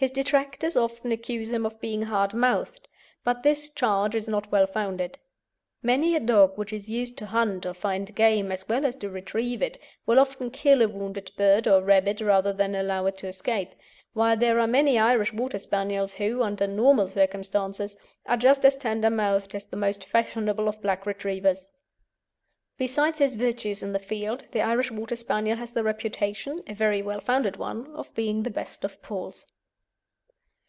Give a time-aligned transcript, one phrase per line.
[0.00, 2.88] His detractors often accuse him of being hard mouthed,
[3.22, 5.18] but this charge is not well founded.
[5.82, 9.10] Many a dog which is used to hunt or find game as well as to
[9.10, 13.28] retrieve it, will often kill a wounded bird or rabbit rather than allow it to
[13.28, 13.74] escape,
[14.14, 17.94] while there are many Irish Water Spaniels who, under normal circumstances,
[18.24, 21.72] are just as tender mouthed as the most fashionable of black Retrievers.
[22.78, 27.02] Besides his virtues in the field, the Irish Water Spaniel has the reputation a very
[27.02, 29.44] well founded one of being the best of pals.